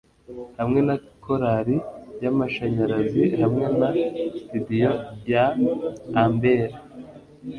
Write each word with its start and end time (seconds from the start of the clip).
hamwe 0.59 0.79
na 0.87 0.95
korali 1.23 1.75
yamashanyarazi 2.23 3.23
hamwe 3.41 3.63
na 3.79 3.89
sitidiyo 4.33 4.91
ya 5.31 5.45
amber 6.23 6.69